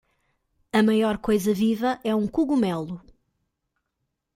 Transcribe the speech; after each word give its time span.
A 0.73 0.81
maior 0.87 1.17
coisa 1.19 1.53
viva 1.53 1.91
é 2.03 2.11
um 2.15 2.27
cogumelo. 2.27 2.99